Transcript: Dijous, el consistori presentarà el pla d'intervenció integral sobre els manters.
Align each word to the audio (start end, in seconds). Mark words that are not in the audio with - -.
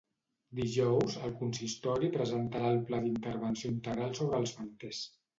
Dijous, 0.59 1.17
el 1.25 1.33
consistori 1.41 2.09
presentarà 2.15 2.71
el 2.77 2.81
pla 2.87 3.01
d'intervenció 3.03 3.71
integral 3.75 4.17
sobre 4.21 4.41
els 4.45 4.55
manters. 4.63 5.03